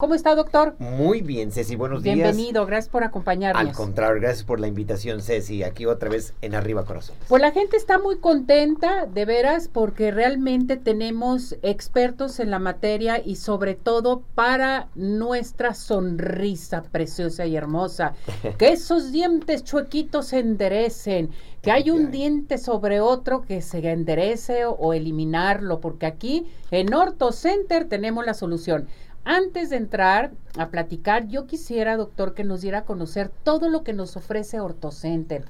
¿Cómo 0.00 0.14
está, 0.14 0.36
doctor? 0.36 0.76
Muy 0.78 1.22
bien, 1.22 1.50
Ceci, 1.50 1.74
buenos 1.74 2.04
días. 2.04 2.14
Bienvenido, 2.14 2.64
gracias 2.66 2.88
por 2.88 3.02
acompañarnos. 3.02 3.60
Al 3.60 3.72
contrario, 3.72 4.20
gracias 4.20 4.44
por 4.44 4.60
la 4.60 4.68
invitación, 4.68 5.20
Ceci. 5.20 5.64
Aquí 5.64 5.86
otra 5.86 6.08
vez 6.08 6.34
en 6.40 6.54
Arriba 6.54 6.84
Corazones. 6.84 7.20
Pues 7.26 7.42
la 7.42 7.50
gente 7.50 7.76
está 7.76 7.98
muy 7.98 8.18
contenta, 8.18 9.06
de 9.06 9.24
veras, 9.24 9.66
porque 9.66 10.12
realmente 10.12 10.76
tenemos 10.76 11.56
expertos 11.62 12.38
en 12.38 12.52
la 12.52 12.60
materia 12.60 13.20
y 13.20 13.34
sobre 13.34 13.74
todo 13.74 14.22
para 14.36 14.86
nuestra 14.94 15.74
sonrisa 15.74 16.84
preciosa 16.92 17.46
y 17.46 17.56
hermosa. 17.56 18.14
que 18.56 18.68
esos 18.70 19.10
dientes 19.10 19.64
chuequitos 19.64 20.28
se 20.28 20.38
enderecen, 20.38 21.30
que 21.60 21.72
hay 21.72 21.90
un 21.90 22.12
diente 22.12 22.58
sobre 22.58 23.00
otro 23.00 23.42
que 23.42 23.62
se 23.62 23.78
enderece 23.90 24.64
o 24.64 24.92
eliminarlo, 24.92 25.80
porque 25.80 26.06
aquí 26.06 26.46
en 26.70 26.94
Orto 26.94 27.32
Center 27.32 27.88
tenemos 27.88 28.24
la 28.24 28.34
solución. 28.34 28.86
Antes 29.24 29.70
de 29.70 29.76
entrar 29.76 30.32
a 30.56 30.68
platicar, 30.68 31.28
yo 31.28 31.46
quisiera, 31.46 31.96
doctor, 31.96 32.34
que 32.34 32.44
nos 32.44 32.62
diera 32.62 32.78
a 32.78 32.84
conocer 32.84 33.30
todo 33.42 33.68
lo 33.68 33.82
que 33.84 33.92
nos 33.92 34.16
ofrece 34.16 34.60
OrtoCenter, 34.60 35.44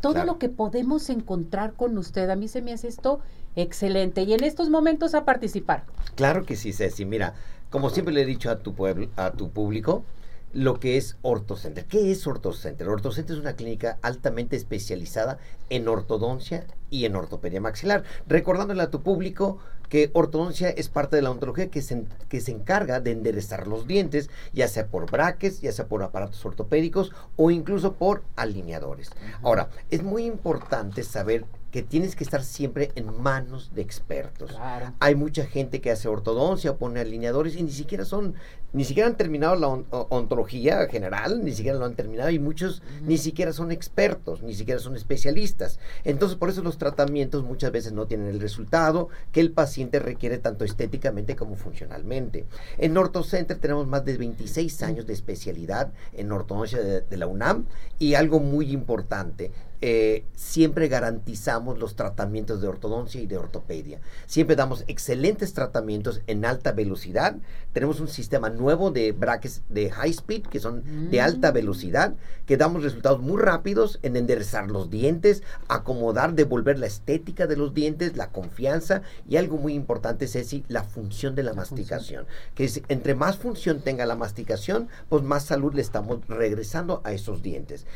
todo 0.00 0.24
lo 0.24 0.38
que 0.38 0.48
podemos 0.48 1.08
encontrar 1.10 1.72
con 1.72 1.96
usted. 1.98 2.28
A 2.30 2.36
mí 2.36 2.46
se 2.48 2.62
me 2.62 2.72
hace 2.72 2.88
esto 2.88 3.20
excelente. 3.56 4.22
Y 4.22 4.34
en 4.34 4.44
estos 4.44 4.70
momentos 4.70 5.14
a 5.14 5.24
participar. 5.24 5.84
Claro 6.14 6.44
que 6.44 6.56
sí, 6.56 6.72
Ceci. 6.72 7.04
Mira, 7.04 7.34
como 7.70 7.90
siempre 7.90 8.14
le 8.14 8.22
he 8.22 8.26
dicho 8.26 8.50
a 8.50 8.58
tu 8.58 8.74
pueblo, 8.74 9.08
a 9.16 9.32
tu 9.32 9.50
público, 9.50 10.04
lo 10.52 10.78
que 10.78 10.96
es 10.96 11.16
OrtoCenter. 11.22 11.86
¿Qué 11.86 12.12
es 12.12 12.26
OrtoCenter? 12.26 12.88
OrtoCenter 12.88 13.34
es 13.34 13.42
una 13.42 13.56
clínica 13.56 13.98
altamente 14.02 14.56
especializada 14.56 15.38
en 15.68 15.88
ortodoncia 15.88 16.66
y 16.90 17.04
en 17.04 17.16
ortopedia 17.16 17.60
maxilar. 17.60 18.04
Recordándole 18.28 18.82
a 18.82 18.90
tu 18.90 19.02
público 19.02 19.58
que 19.88 20.10
ortodoncia 20.12 20.70
es 20.70 20.88
parte 20.88 21.16
de 21.16 21.22
la 21.22 21.30
ontología 21.30 21.70
que 21.70 21.82
se, 21.82 22.04
que 22.28 22.40
se 22.40 22.52
encarga 22.52 23.00
de 23.00 23.12
enderezar 23.12 23.66
los 23.66 23.86
dientes, 23.86 24.30
ya 24.52 24.68
sea 24.68 24.86
por 24.86 25.10
braques, 25.10 25.60
ya 25.60 25.72
sea 25.72 25.86
por 25.86 26.02
aparatos 26.02 26.44
ortopédicos 26.44 27.12
o 27.36 27.50
incluso 27.50 27.94
por 27.94 28.22
alineadores. 28.36 29.10
Ahora, 29.42 29.68
es 29.90 30.02
muy 30.02 30.24
importante 30.24 31.02
saber 31.02 31.44
que 31.74 31.82
tienes 31.82 32.14
que 32.14 32.22
estar 32.22 32.44
siempre 32.44 32.92
en 32.94 33.20
manos 33.20 33.72
de 33.74 33.82
expertos. 33.82 34.56
Hay 35.00 35.16
mucha 35.16 35.44
gente 35.44 35.80
que 35.80 35.90
hace 35.90 36.06
ortodoncia, 36.06 36.76
pone 36.76 37.00
alineadores 37.00 37.56
y 37.56 37.64
ni 37.64 37.72
siquiera 37.72 38.04
son, 38.04 38.34
ni 38.74 38.84
siquiera 38.84 39.08
han 39.08 39.16
terminado 39.16 39.54
la 39.56 39.68
ontología 39.68 40.86
general, 40.88 41.44
ni 41.44 41.52
siquiera 41.52 41.78
lo 41.78 41.84
han 41.84 41.94
terminado 41.94 42.30
y 42.30 42.40
muchos 42.40 42.82
ni 43.02 43.18
siquiera 43.18 43.52
son 43.52 43.70
expertos, 43.70 44.42
ni 44.42 44.52
siquiera 44.52 44.80
son 44.80 44.96
especialistas. 44.96 45.78
Entonces, 46.02 46.36
por 46.36 46.50
eso 46.50 46.62
los 46.62 46.76
tratamientos 46.76 47.44
muchas 47.44 47.70
veces 47.70 47.92
no 47.92 48.06
tienen 48.06 48.26
el 48.26 48.40
resultado 48.40 49.08
que 49.30 49.40
el 49.40 49.52
paciente 49.52 50.00
requiere 50.00 50.38
tanto 50.38 50.64
estéticamente 50.64 51.36
como 51.36 51.54
funcionalmente. 51.54 52.46
En 52.76 52.96
OrtoCenter 52.96 53.58
tenemos 53.58 53.86
más 53.86 54.04
de 54.04 54.18
26 54.18 54.82
años 54.82 55.06
de 55.06 55.12
especialidad 55.12 55.92
en 56.12 56.32
ortodoncia 56.32 56.80
de 56.82 57.16
la 57.16 57.28
UNAM 57.28 57.66
y 58.00 58.14
algo 58.14 58.40
muy 58.40 58.72
importante, 58.72 59.52
eh, 59.86 60.24
siempre 60.34 60.88
garantizamos 60.88 61.78
los 61.78 61.94
tratamientos 61.94 62.62
de 62.62 62.68
ortodoncia 62.68 63.20
y 63.20 63.26
de 63.26 63.36
ortopedia. 63.36 64.00
Siempre 64.24 64.56
damos 64.56 64.82
excelentes 64.86 65.52
tratamientos 65.52 66.22
en 66.26 66.46
alta 66.46 66.72
velocidad. 66.72 67.36
Tenemos 67.74 68.00
un 68.00 68.08
sistema 68.08 68.48
nuevo 68.48 68.63
de 68.64 69.12
brackets 69.12 69.62
de 69.68 69.90
high 69.90 70.10
speed, 70.10 70.42
que 70.44 70.60
son 70.60 71.10
de 71.10 71.20
alta 71.20 71.50
mm. 71.50 71.54
velocidad, 71.54 72.14
que 72.46 72.56
damos 72.56 72.82
resultados 72.82 73.20
muy 73.20 73.40
rápidos 73.40 73.98
en 74.02 74.16
enderezar 74.16 74.70
los 74.70 74.90
dientes, 74.90 75.42
acomodar, 75.68 76.34
devolver 76.34 76.78
la 76.78 76.86
estética 76.86 77.46
de 77.46 77.56
los 77.56 77.74
dientes, 77.74 78.16
la 78.16 78.30
confianza 78.30 79.02
y 79.28 79.36
algo 79.36 79.56
muy 79.56 79.74
importante, 79.74 80.26
Ceci, 80.28 80.64
la 80.68 80.82
función 80.82 81.34
de 81.34 81.42
la, 81.42 81.54
masticación. 81.54 82.26
Que 82.54 82.64
es, 82.64 82.82
entre 82.88 83.14
más 83.14 83.36
función 83.36 83.80
tenga 83.80 84.06
la 84.06 84.16
masticación, 84.16 84.88
pues 85.08 85.22
más 85.22 85.44
salud 85.44 85.74
le 85.74 85.82
estamos 85.82 86.26
regresando 86.28 87.00
a 87.04 87.12
esos 87.12 87.42
dientes. 87.42 87.86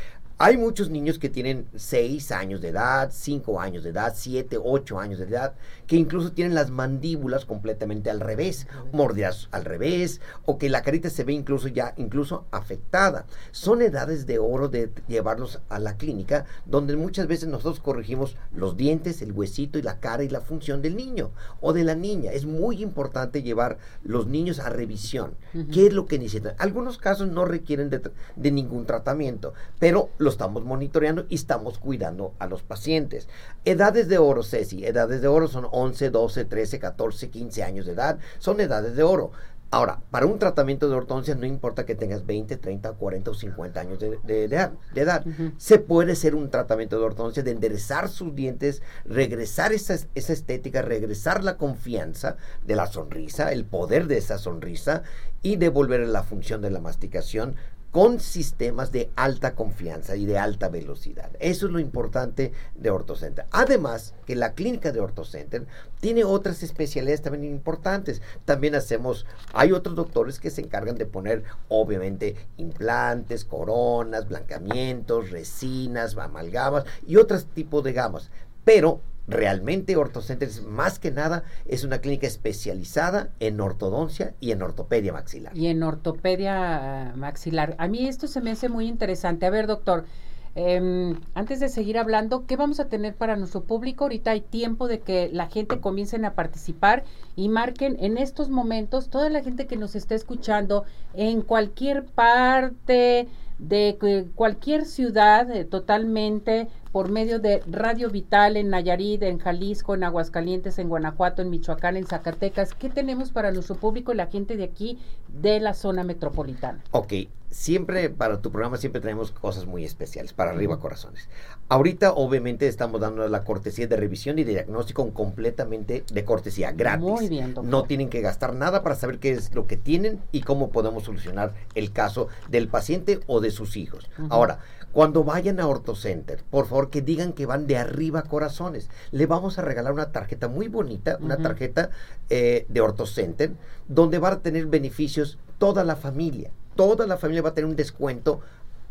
Hay 0.41 0.57
muchos 0.57 0.89
niños 0.89 1.19
que 1.19 1.29
tienen 1.29 1.67
6 1.75 2.31
años 2.31 2.61
de 2.61 2.69
edad, 2.69 3.11
5 3.13 3.61
años 3.61 3.83
de 3.83 3.91
edad, 3.91 4.13
7, 4.17 4.57
8 4.63 5.01
años 5.01 5.19
de 5.19 5.25
edad, 5.25 5.55
que 5.89 5.97
incluso 5.97 6.31
tienen 6.31 6.55
las 6.55 6.71
mandíbulas 6.71 7.45
completamente 7.45 8.09
al 8.09 8.21
revés, 8.21 8.69
mordidas 8.93 9.49
al 9.51 9.65
revés, 9.65 10.21
o 10.45 10.57
que 10.57 10.69
la 10.69 10.83
carita 10.83 11.11
se 11.11 11.25
ve 11.25 11.33
incluso 11.33 11.67
ya 11.67 11.93
incluso 11.97 12.45
afectada. 12.53 13.27
Son 13.51 13.83
edades 13.83 14.27
de 14.27 14.39
oro 14.39 14.69
de 14.69 14.93
llevarlos 15.09 15.59
a 15.69 15.81
la 15.81 15.97
clínica, 15.97 16.45
donde 16.67 16.95
muchas 16.95 17.27
veces 17.27 17.49
nosotros 17.49 17.81
corregimos 17.81 18.37
los 18.55 18.77
dientes, 18.77 19.23
el 19.23 19.33
huesito 19.33 19.77
y 19.77 19.83
la 19.83 19.99
cara 19.99 20.23
y 20.23 20.29
la 20.29 20.41
función 20.41 20.83
del 20.83 20.95
niño 20.95 21.33
o 21.61 21.73
de 21.73 21.83
la 21.83 21.97
niña. 21.97 22.31
Es 22.31 22.47
muy 22.47 22.81
importante 22.81 23.43
llevar 23.43 23.79
los 24.05 24.29
niños 24.29 24.61
a 24.61 24.71
revisión. 24.71 25.35
¿Qué 25.73 25.89
es 25.89 25.93
lo 25.93 26.07
que 26.07 26.21
necesitan? 26.21 26.55
Algunos 26.59 26.97
casos 26.97 27.27
no 27.27 27.45
requieren 27.45 27.91
de, 27.91 28.09
de 28.37 28.51
ningún 28.53 28.87
tratamiento, 28.87 29.53
pero 29.81 30.11
estamos 30.29 30.65
monitoreando 30.65 31.27
y 31.29 31.37
estamos 31.37 31.79
cuidando 31.79 32.35
a 32.39 32.47
los 32.47 32.63
pacientes. 32.63 33.29
Edades 33.65 34.09
de 34.09 34.19
oro, 34.19 34.43
Ceci, 34.43 34.85
edades 34.85 35.21
de 35.21 35.29
oro 35.29 35.49
son 35.49 35.67
11, 35.71 36.11
12, 36.11 36.45
13, 36.45 36.79
14, 36.79 37.31
15 37.31 37.63
años 37.63 37.87
de 37.87 37.93
edad, 37.93 38.19
son 38.39 38.61
edades 38.61 38.97
de 38.97 39.03
oro. 39.03 39.33
Ahora, 39.71 40.01
para 40.11 40.25
un 40.25 40.39
tratamiento 40.39 40.89
de 40.89 40.95
ortodoncia 40.95 41.35
no 41.35 41.45
importa 41.45 41.85
que 41.85 41.95
tengas 41.95 42.25
20, 42.25 42.57
30, 42.57 42.93
40 42.95 43.31
o 43.31 43.35
50 43.35 43.81
años 43.81 43.99
de, 43.99 44.45
edad. 44.45 44.73
De 44.95 45.03
edad. 45.03 45.27
Se 45.59 45.79
puede 45.79 46.13
hacer 46.13 46.35
un 46.35 46.49
tratamiento 46.49 46.99
de 46.99 47.05
ortodoncia 47.05 47.43
de 47.43 47.51
enderezar 47.51 48.09
sus 48.09 48.35
dientes, 48.35 48.81
regresar 49.05 49.75
esa, 49.75 49.99
esa 50.15 50.33
estética, 50.33 50.81
regresar 50.81 51.45
la 51.45 51.59
confianza 51.59 52.39
de 52.65 52.77
la 52.77 52.87
sonrisa, 52.87 53.53
el 53.53 53.67
poder 53.67 54.07
de 54.07 54.17
esa 54.17 54.39
sonrisa 54.39 55.03
y 55.43 55.57
devolver 55.57 56.01
la 56.09 56.23
función 56.23 56.63
de 56.63 56.71
la 56.71 56.81
masticación 56.81 57.57
con 57.91 58.21
sistemas 58.21 58.93
de 58.93 59.11
alta 59.17 59.55
confianza 59.55 60.15
y 60.15 60.27
de 60.27 60.39
alta 60.39 60.69
velocidad. 60.69 61.31
Eso 61.41 61.67
es 61.67 61.73
lo 61.73 61.81
importante 61.81 62.53
de 62.75 62.91
OrtoCenter. 62.91 63.47
Además, 63.51 64.15
que 64.27 64.37
la 64.37 64.53
clínica 64.53 64.93
de 64.93 65.01
OrtoCenter 65.01 65.67
tiene 66.01 66.25
otras 66.25 66.63
especialidades 66.63 67.23
también 67.23 67.45
importantes. 67.45 68.21
También 68.45 68.75
hacemos, 68.75 69.27
hay 69.53 69.73
otros 69.73 69.97
doctores 69.97 70.39
que 70.39 70.51
se 70.51 70.61
encargan 70.61 70.97
de 70.97 71.07
poner, 71.07 71.45
obviamente, 71.69 72.37
implantes, 72.59 73.45
coronas, 73.45 74.29
blancamientos, 74.29 75.31
resinas, 75.31 76.17
amalgamas 76.17 76.85
y 77.07 77.17
otros 77.17 77.47
tipos 77.47 77.83
de 77.85 77.95
gamas. 77.95 78.31
Pero 78.65 79.01
realmente 79.29 79.97
OrtoCenter 79.97 80.49
más 80.67 80.99
que 80.99 81.11
nada 81.11 81.45
es 81.67 81.85
una 81.85 81.99
clínica 81.99 82.27
especializada 82.27 83.29
en 83.41 83.61
ortodoncia 83.61 84.35
y 84.41 84.53
en 84.53 84.63
ortopedia 84.63 85.13
maxilar. 85.13 85.57
Y 85.57 85.67
en 85.67 85.83
ortopedia 85.83 87.13
maxilar. 87.15 87.77
A 87.79 87.87
mí 87.89 88.09
esto 88.09 88.27
se 88.27 88.41
me 88.41 88.51
hace 88.51 88.69
muy 88.69 88.89
interesante. 88.89 89.45
A 89.45 89.51
ver, 89.51 89.67
doctor, 89.67 90.07
em, 90.55 91.21
antes 91.35 91.61
de 91.61 91.69
seguir 91.69 91.99
hablando, 91.99 92.47
¿qué 92.47 92.57
vamos 92.57 92.81
a 92.81 92.89
tener 92.89 93.15
para 93.15 93.37
nuestro 93.37 93.63
público? 93.65 94.05
Ahorita 94.05 94.31
hay 94.31 94.41
tiempo 94.41 94.89
de 94.89 95.01
que 95.01 95.29
la 95.31 95.47
gente 95.47 95.79
comiencen 95.79 96.25
a 96.25 96.35
participar 96.35 97.05
y 97.37 97.51
marquen 97.51 97.97
en 98.01 98.17
estos 98.17 98.49
momentos 98.49 99.11
toda 99.11 99.29
la 99.29 99.43
gente 99.43 99.67
que 99.67 99.77
nos 99.77 99.95
está 99.95 100.15
escuchando 100.15 100.85
en 101.15 101.43
cualquier 101.43 102.07
parte 102.07 103.29
de 103.59 104.31
cualquier 104.37 104.85
ciudad 104.85 105.51
eh, 105.51 105.65
totalmente 105.65 106.69
por 106.93 107.11
medio 107.11 107.39
de 107.39 107.63
Radio 107.67 108.11
Vital 108.11 108.57
en 108.57 108.71
Nayarit, 108.71 109.23
en 109.23 109.39
Jalisco, 109.39 109.95
en 109.95 110.05
Aguascalientes, 110.05 110.79
en 110.79 110.89
Guanajuato, 110.89 111.43
en 111.43 111.51
Michoacán, 111.51 111.97
en 111.97 112.07
Zacatecas. 112.07 112.75
¿Qué 112.75 112.89
tenemos 112.89 113.31
para 113.31 113.53
nuestro 113.53 113.77
público 113.77 114.13
y 114.13 114.17
la 114.17 114.27
gente 114.27 114.57
de 114.57 114.65
aquí 114.65 114.99
de 115.29 115.61
la 115.61 115.75
zona 115.75 116.05
metropolitana? 116.05 116.83
Ok, 116.93 117.13
siempre 117.51 118.11
para 118.11 118.41
tu 118.41 118.51
programa 118.51 118.77
siempre 118.77 119.01
tenemos 119.01 119.33
cosas 119.33 119.67
muy 119.67 119.85
especiales 119.85 120.33
para 120.33 120.51
arriba 120.51 120.79
corazones. 120.79 121.29
Ahorita 121.69 122.13
obviamente 122.13 122.69
estamos 122.69 123.01
dando 123.01 123.27
la 123.29 123.45
cortesía 123.45 123.87
de 123.87 123.97
revisión 123.97 124.39
y 124.39 124.45
de 124.45 124.53
diagnóstico 124.53 125.13
completamente 125.13 126.05
de 126.13 126.25
cortesía 126.25 126.73
gratis. 126.73 127.07
Muy 127.07 127.29
bien, 127.29 127.55
doctor. 127.55 127.65
No 127.65 127.85
tienen 127.85 128.11
que 128.11 128.21
gastar 128.21 128.55
nada 128.55 128.83
para 128.83 128.95
saber 128.95 129.19
qué 129.19 129.33
es 129.33 129.55
lo 129.55 129.67
que 129.67 129.77
tienen 129.77 130.21
y 130.33 130.43
cómo 130.43 130.71
podemos 130.71 131.05
solucionar 131.05 131.55
el 131.75 131.93
caso 131.93 132.29
del 132.49 132.69
paciente 132.69 133.21
o 133.27 133.41
de 133.41 133.51
sus 133.51 133.77
hijos. 133.77 134.11
Ahora, 134.29 134.61
cuando 134.93 135.23
vayan 135.23 135.61
a 135.61 135.67
OrtoCenter, 135.67 136.43
por 136.51 136.67
favor 136.67 136.91
que 136.91 137.03
digan 137.03 137.33
que 137.33 137.47
van 137.47 137.67
de 137.67 137.77
arriba 137.77 138.23
corazones. 138.23 138.89
Le 139.11 139.27
vamos 139.27 139.59
a 139.59 139.63
regalar 139.63 139.93
una 139.93 140.13
tarjeta 140.13 140.49
muy 140.49 140.69
bonita, 140.69 141.19
una 141.21 141.37
tarjeta 141.37 141.91
eh, 142.31 142.67
de 142.69 142.81
OrtoCenter, 142.81 143.53
donde 143.87 144.19
va 144.19 144.29
a 144.29 144.41
tener 144.41 144.67
beneficios 144.67 145.39
toda 145.59 145.85
la 145.85 145.97
familia. 145.97 146.51
Toda 146.79 147.09
la 147.09 147.17
familia 147.17 147.43
va 147.43 147.49
a 147.49 147.55
tener 147.55 147.69
un 147.69 147.75
descuento 147.75 148.41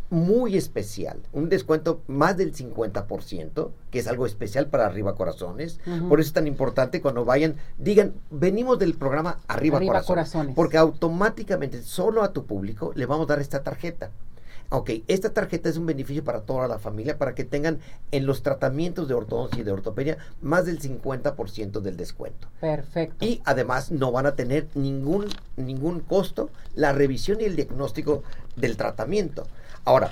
muy 0.10 0.58
especial, 0.58 1.22
un 1.32 1.48
descuento 1.48 2.02
más 2.08 2.36
del 2.36 2.54
50%, 2.54 3.72
que 3.90 4.00
es 4.00 4.08
algo 4.08 4.26
especial 4.26 4.68
para 4.68 4.88
Arriba 4.88 5.16
Corazones. 5.16 5.80
Por 6.10 6.20
eso 6.20 6.28
es 6.28 6.34
tan 6.34 6.48
importante 6.48 7.02
cuando 7.02 7.24
vayan, 7.24 7.56
digan, 7.78 8.16
venimos 8.30 8.78
del 8.78 8.96
programa 8.96 9.40
Arriba, 9.48 9.80
Corazones, 9.80 10.54
Porque 10.54 10.78
automáticamente, 10.78 11.82
solo 11.82 12.24
a 12.24 12.34
tu 12.34 12.46
público, 12.46 12.92
le 12.94 13.06
vamos 13.06 13.24
a 13.28 13.30
dar 13.30 13.40
esta 13.40 13.64
tarjeta. 13.64 14.12
Ok, 14.70 14.92
esta 15.08 15.32
tarjeta 15.32 15.70
es 15.70 15.78
un 15.78 15.86
beneficio 15.86 16.26
para 16.26 16.42
toda 16.42 16.68
la 16.68 16.78
familia 16.78 17.18
para 17.18 17.34
que 17.34 17.46
tengan 17.46 17.80
en 18.12 18.26
los 18.26 18.44
tratamientos 18.44 19.08
de 19.08 19.14
ortodoncia 19.14 19.62
y 19.62 19.64
de 19.64 19.72
ortopedia 19.72 20.18
más 20.42 20.66
del 20.66 20.82
50% 20.82 21.80
del 21.80 21.96
descuento. 21.96 22.50
Perfecto. 22.60 23.26
Y 23.26 23.42
además 23.46 23.92
no 23.92 24.12
van 24.12 24.26
a 24.26 24.36
tener 24.36 24.68
ningún, 24.76 25.28
ningún 25.56 26.02
costo 26.02 26.50
la 26.76 26.92
revisión 26.92 27.40
y 27.40 27.46
el 27.46 27.56
diagnóstico 27.56 28.24
del 28.58 28.76
tratamiento. 28.76 29.48
Ahora, 29.86 30.12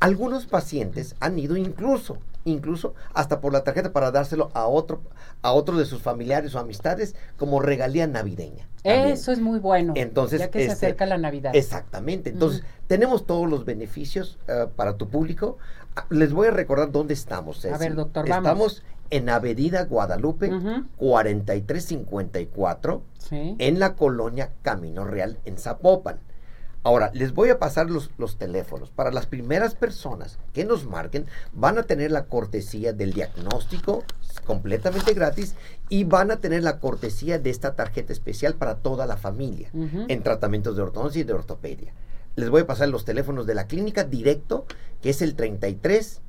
algunos 0.00 0.46
pacientes 0.46 1.14
han 1.20 1.38
ido 1.38 1.56
incluso, 1.56 2.18
incluso 2.44 2.94
hasta 3.14 3.40
por 3.40 3.52
la 3.52 3.62
tarjeta 3.64 3.92
para 3.92 4.10
dárselo 4.10 4.50
a 4.54 4.66
otro, 4.66 5.02
a 5.42 5.52
otro 5.52 5.76
de 5.76 5.84
sus 5.84 6.02
familiares 6.02 6.54
o 6.54 6.58
amistades 6.58 7.14
como 7.36 7.60
regalía 7.60 8.06
navideña. 8.06 8.68
también. 8.82 9.08
Eso 9.08 9.32
es 9.32 9.40
muy 9.40 9.58
bueno. 9.60 9.92
Entonces, 9.96 10.40
ya 10.40 10.50
que 10.50 10.60
se 10.60 10.64
este, 10.72 10.86
acerca 10.86 11.06
la 11.06 11.18
Navidad. 11.18 11.54
Exactamente. 11.54 12.30
Entonces, 12.30 12.64
tenemos 12.88 13.26
todos 13.26 13.48
los 13.48 13.64
beneficios 13.64 14.38
eh, 14.48 14.66
para 14.74 14.96
tu 14.96 15.08
público. 15.08 15.58
Ah, 15.94 16.06
Les 16.10 16.32
voy 16.32 16.48
a 16.48 16.50
recordar 16.50 16.90
dónde 16.90 17.14
estamos. 17.14 17.60
Ceci. 17.60 17.78
ver, 17.78 17.94
doctor, 17.94 18.28
vamos. 18.28 18.44
Estamos 18.46 18.82
en 19.10 19.28
Avenida 19.28 19.84
Guadalupe, 19.84 20.52
Ujú. 20.52 20.86
4354, 20.96 23.02
Sí. 23.18 23.54
en 23.58 23.78
la 23.78 23.94
colonia 23.94 24.50
Camino 24.62 25.04
Real, 25.04 25.38
en 25.44 25.58
Zapopan. 25.58 26.18
Ahora, 26.84 27.10
les 27.14 27.32
voy 27.32 27.50
a 27.50 27.58
pasar 27.58 27.90
los, 27.90 28.10
los 28.18 28.38
teléfonos. 28.38 28.90
Para 28.90 29.12
las 29.12 29.26
primeras 29.26 29.74
personas 29.74 30.38
que 30.52 30.64
nos 30.64 30.86
marquen, 30.86 31.26
van 31.52 31.78
a 31.78 31.84
tener 31.84 32.10
la 32.10 32.24
cortesía 32.24 32.92
del 32.92 33.12
diagnóstico 33.12 34.04
completamente 34.44 35.14
gratis 35.14 35.54
y 35.88 36.04
van 36.04 36.30
a 36.30 36.38
tener 36.38 36.62
la 36.62 36.80
cortesía 36.80 37.38
de 37.38 37.50
esta 37.50 37.76
tarjeta 37.76 38.12
especial 38.12 38.54
para 38.54 38.76
toda 38.76 39.06
la 39.06 39.16
familia 39.16 39.70
en 39.72 40.22
tratamientos 40.22 40.74
de 40.76 40.82
ortodoncia 40.82 41.20
y 41.20 41.24
de 41.24 41.32
ortopedia. 41.32 41.92
Les 42.34 42.50
voy 42.50 42.62
a 42.62 42.66
pasar 42.66 42.88
los 42.88 43.04
teléfonos 43.04 43.46
de 43.46 43.54
la 43.54 43.66
clínica 43.66 44.04
directo, 44.04 44.66
que 45.00 45.10
es 45.10 45.22
el 45.22 45.34
33 45.34 46.20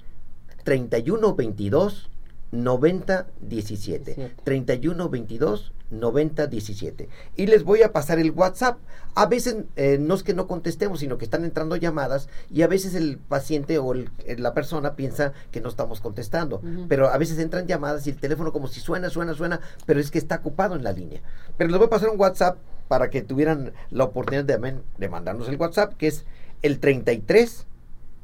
31 0.64 1.36
22 1.36 2.10
90 2.54 3.28
17. 3.42 4.14
17. 4.16 4.36
31 4.44 5.10
22 5.10 5.74
90 5.90 6.48
17. 6.48 7.10
Y 7.36 7.48
les 7.48 7.64
voy 7.64 7.82
a 7.84 7.92
pasar 7.92 8.20
el 8.20 8.32
WhatsApp. 8.32 8.78
A 9.16 9.26
veces 9.28 9.58
eh, 9.76 9.98
no 10.00 10.14
es 10.16 10.24
que 10.24 10.34
no 10.34 10.48
contestemos, 10.48 11.00
sino 11.00 11.18
que 11.18 11.26
están 11.26 11.44
entrando 11.46 11.76
llamadas 11.76 12.30
y 12.52 12.62
a 12.64 12.68
veces 12.68 12.94
el 12.96 13.18
paciente 13.18 13.78
o 13.80 13.94
el- 13.94 14.10
eh, 14.26 14.36
la 14.38 14.54
persona 14.54 14.96
piensa 14.96 15.34
que 15.52 15.62
no 15.62 15.70
estamos 15.70 16.00
contestando. 16.02 16.62
Pero 16.88 17.10
a 17.10 17.18
veces 17.18 17.38
entran 17.40 17.68
llamadas 17.68 18.06
y 18.08 18.12
el 18.12 18.18
teléfono 18.18 18.52
como 18.54 18.68
si 18.68 18.80
suena, 18.80 19.10
suena, 19.10 19.34
suena, 19.34 19.60
pero 19.86 20.00
es 20.00 20.10
que 20.12 20.18
está 20.20 20.36
ocupado 20.38 20.76
en 20.76 20.84
la 20.84 20.92
línea. 20.94 21.22
Pero 21.58 21.70
les 21.70 21.78
voy 21.78 21.88
a 21.88 21.92
pasar 21.92 22.10
un 22.10 22.20
WhatsApp 22.20 22.58
para 22.88 23.10
que 23.10 23.22
tuvieran 23.22 23.74
la 23.92 24.04
oportunidad 24.06 24.46
de, 24.46 24.78
de 24.98 25.10
mandarnos 25.10 25.48
el 25.50 25.58
WhatsApp, 25.58 25.94
que 25.96 26.08
es 26.08 26.26
el 26.62 26.80
33 26.80 27.66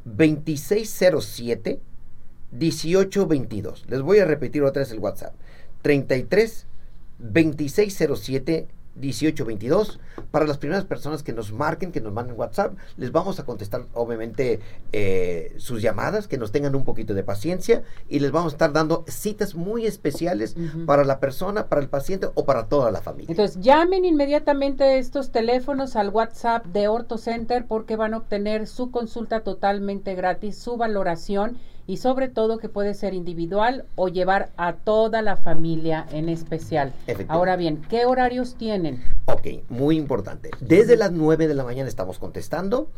2607 0.06 1.82
1822. 2.51 3.86
Les 3.88 4.01
voy 4.01 4.19
a 4.19 4.25
repetir 4.25 4.63
otra 4.63 4.81
vez 4.81 4.92
el 4.92 5.00
WhatsApp. 5.00 5.34
33 5.81 6.66
2607 7.19 8.68
1822. 9.00 10.00
Para 10.31 10.46
las 10.46 10.57
primeras 10.57 10.86
personas 10.86 11.24
que 11.24 11.34
nos 11.34 11.51
marquen, 11.51 11.92
que 11.92 12.01
nos 12.01 12.13
manden 12.13 12.38
WhatsApp, 12.38 12.74
les 12.98 13.12
vamos 13.12 13.40
a 13.40 13.46
contestar, 13.46 13.86
obviamente, 13.94 14.60
eh, 14.92 15.56
sus 15.57 15.81
llamadas, 15.81 16.28
que 16.28 16.38
nos 16.38 16.51
tengan 16.51 16.75
un 16.75 16.84
poquito 16.84 17.13
de 17.13 17.24
paciencia 17.24 17.84
y 18.07 18.19
les 18.19 18.31
vamos 18.31 18.54
a 18.54 18.56
estar 18.56 18.74
dando 18.74 19.06
citas 19.07 19.56
muy 19.56 19.86
especiales 19.86 20.56
para 20.86 21.04
la 21.04 21.19
persona, 21.19 21.68
para 21.68 21.81
el 21.81 21.90
paciente 21.90 22.28
o 22.34 22.46
para 22.46 22.68
toda 22.68 22.92
la 22.92 23.01
familia. 23.01 23.31
Entonces, 23.31 23.60
llamen 23.62 24.06
inmediatamente 24.06 24.98
estos 25.00 25.31
teléfonos 25.31 25.96
al 25.96 26.10
WhatsApp 26.10 26.66
de 26.68 26.88
Orto 26.88 27.18
Center 27.18 27.66
porque 27.66 27.96
van 27.96 28.13
a 28.13 28.18
obtener 28.18 28.68
su 28.68 28.92
consulta 28.92 29.42
totalmente 29.42 30.16
gratis, 30.16 30.57
su 30.57 30.78
valoración 30.78 31.57
y 31.89 31.97
sobre 31.97 32.27
todo 32.27 32.59
que 32.59 32.69
puede 32.69 32.94
ser 32.94 33.15
individual 33.15 33.83
o 33.95 34.09
llevar 34.09 34.51
a 34.57 34.74
toda 34.74 35.24
la 35.24 35.38
familia 35.38 36.06
en 36.12 36.30
especial. 36.30 36.94
Ahora 37.27 37.56
bien, 37.56 37.81
¿qué 37.89 38.06
horarios 38.06 38.53
tienen? 38.53 39.03
Ok, 39.25 39.47
muy 39.69 39.97
importante. 39.97 40.51
Desde 40.59 40.95
las 40.95 41.12
9 41.12 41.47
de 41.47 41.56
la 41.56 41.63
mañana 41.63 41.89
estamos 41.89 42.19
contestando 42.19 42.91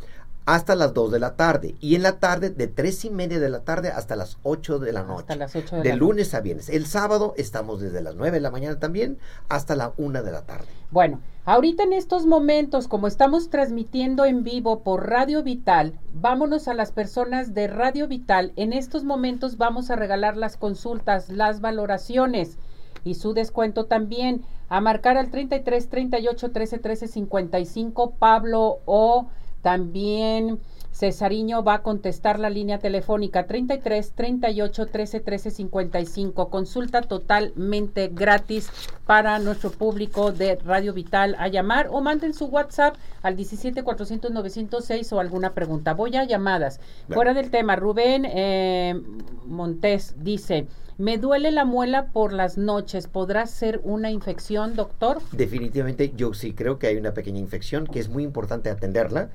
hasta 0.45 0.75
las 0.75 0.93
2 0.93 1.09
de 1.09 1.19
la 1.19 1.37
tarde. 1.37 1.75
Y 1.79 1.95
en 1.95 2.03
la 2.03 2.19
tarde, 2.19 2.49
de 2.49 2.67
3 2.67 3.05
y 3.05 3.09
media 3.11 3.39
de 3.39 3.47
la 3.47 3.61
tarde 3.61 3.91
hasta 3.91 4.17
las 4.17 4.39
8 4.43 4.79
de 4.79 4.91
la 4.91 5.03
noche. 5.03 5.21
Hasta 5.21 5.35
las 5.37 5.55
8 5.55 5.77
de, 5.77 5.83
de 5.83 5.89
la 5.89 5.95
lunes 5.95 6.33
a 6.33 6.41
viernes. 6.41 6.67
El 6.67 6.85
sábado 6.85 7.33
estamos 7.37 7.79
desde 7.79 8.01
las 8.01 8.15
9 8.15 8.31
de 8.31 8.41
la 8.41 8.51
mañana 8.51 8.77
también 8.77 9.19
hasta 9.47 9.77
la 9.77 9.93
1 9.95 10.21
de 10.21 10.31
la 10.33 10.41
tarde. 10.41 10.67
Bueno, 10.89 11.21
ahorita 11.45 11.83
en 11.83 11.93
estos 11.93 12.25
momentos, 12.25 12.87
como 12.87 13.07
estamos 13.07 13.49
transmitiendo 13.49 14.25
en 14.25 14.43
vivo 14.43 14.83
por 14.83 15.09
Radio 15.09 15.43
Vital, 15.43 15.99
vámonos 16.13 16.67
a 16.67 16.73
las 16.73 16.91
personas 16.91 17.53
de 17.53 17.67
Radio 17.67 18.07
Vital. 18.07 18.53
En 18.55 18.73
estos 18.73 19.03
momentos 19.03 19.57
vamos 19.57 19.89
a 19.89 19.95
regalar 19.95 20.37
las 20.37 20.57
consultas, 20.57 21.29
las 21.29 21.61
valoraciones 21.61 22.57
y 23.03 23.15
su 23.15 23.33
descuento 23.33 23.85
también. 23.85 24.43
A 24.69 24.79
marcar 24.79 25.17
al 25.17 25.31
33 25.31 25.89
38 25.89 26.51
13 26.51 26.79
13 26.79 27.07
55 27.07 28.11
Pablo 28.17 28.79
o 28.85 29.27
también 29.61 30.59
Cesariño 30.91 31.63
va 31.63 31.75
a 31.75 31.81
contestar 31.81 32.39
la 32.39 32.49
línea 32.49 32.79
telefónica 32.79 33.47
33 33.47 34.11
38 34.13 34.85
13 34.87 35.19
13 35.19 35.51
55. 35.51 36.49
Consulta 36.49 37.01
totalmente 37.01 38.09
gratis 38.09 38.69
para 39.05 39.39
nuestro 39.39 39.71
público 39.71 40.31
de 40.31 40.55
Radio 40.55 40.93
Vital 40.93 41.35
a 41.39 41.47
llamar 41.47 41.87
o 41.91 42.01
manden 42.01 42.33
su 42.33 42.45
WhatsApp 42.45 42.95
al 43.21 43.35
17 43.35 43.83
400 43.83 44.31
906 44.31 45.13
o 45.13 45.19
alguna 45.19 45.53
pregunta. 45.53 45.93
Voy 45.93 46.15
a 46.15 46.25
llamadas. 46.25 46.79
Fuera 47.09 47.33
del 47.33 47.51
tema, 47.51 47.75
Rubén 47.75 48.25
eh, 48.25 49.01
Montes 49.45 50.15
dice, 50.17 50.67
me 51.01 51.17
duele 51.17 51.51
la 51.51 51.65
muela 51.65 52.07
por 52.13 52.31
las 52.31 52.59
noches. 52.59 53.07
¿Podrá 53.07 53.47
ser 53.47 53.81
una 53.83 54.11
infección, 54.11 54.75
doctor? 54.75 55.19
Definitivamente 55.31 56.13
yo 56.15 56.35
sí 56.35 56.53
creo 56.53 56.77
que 56.77 56.85
hay 56.87 56.97
una 56.97 57.13
pequeña 57.15 57.39
infección 57.39 57.87
que 57.87 57.99
es 57.99 58.07
muy 58.07 58.23
importante 58.23 58.69
atenderla. 58.69 59.29